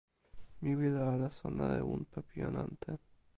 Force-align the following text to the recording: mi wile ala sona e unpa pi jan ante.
mi 0.61 0.71
wile 0.77 0.99
ala 1.13 1.27
sona 1.37 1.67
e 1.79 1.81
unpa 1.95 2.19
pi 2.27 2.33
jan 2.41 2.55
ante. 2.63 2.91